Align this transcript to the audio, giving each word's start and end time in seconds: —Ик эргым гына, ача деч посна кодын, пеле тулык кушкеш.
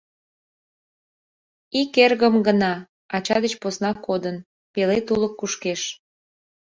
—Ик 1.79 1.93
эргым 2.05 2.35
гына, 2.47 2.73
ача 3.15 3.37
деч 3.43 3.53
посна 3.61 3.91
кодын, 4.05 4.35
пеле 4.73 4.97
тулык 5.07 5.33
кушкеш. 5.39 5.81